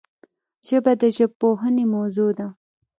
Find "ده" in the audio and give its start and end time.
2.39-2.47